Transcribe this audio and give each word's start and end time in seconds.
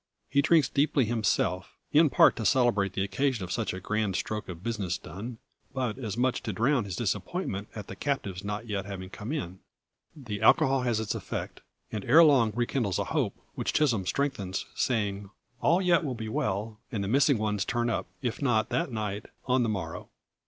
He 0.31 0.41
drinks 0.41 0.67
deeply 0.67 1.05
himself; 1.05 1.77
in 1.91 2.09
part 2.09 2.35
to 2.37 2.43
celebrate 2.47 2.93
the 2.93 3.03
occasion 3.03 3.43
of 3.43 3.51
such 3.51 3.71
a 3.71 3.79
grand 3.79 4.15
stroke 4.15 4.49
of 4.49 4.63
business 4.63 4.97
done, 4.97 5.37
but 5.75 5.99
as 5.99 6.17
much 6.17 6.41
to 6.41 6.51
drown 6.51 6.85
his 6.85 6.95
disappointment 6.95 7.67
at 7.75 7.85
the 7.85 7.95
captives 7.95 8.43
not 8.43 8.65
yet 8.67 8.87
having 8.87 9.11
come 9.11 9.31
in. 9.31 9.59
The 10.15 10.41
alcohol 10.41 10.81
has 10.81 10.99
its 10.99 11.13
effect; 11.13 11.61
and 11.91 12.03
ere 12.05 12.23
long 12.23 12.51
rekindles 12.55 12.97
a 12.97 13.03
hope, 13.13 13.35
which 13.53 13.73
Chisholm 13.73 14.07
strengthens, 14.07 14.65
saying, 14.73 15.29
all 15.61 15.75
will 15.75 15.81
yet 15.83 16.17
be 16.17 16.29
well, 16.29 16.79
and 16.91 17.03
the 17.03 17.07
missing 17.07 17.37
ones 17.37 17.63
turn 17.63 17.87
up, 17.87 18.07
if 18.23 18.41
not 18.41 18.69
that 18.69 18.91
night, 18.91 19.27
on 19.45 19.61
the 19.61 19.69
morrow. 19.69 20.09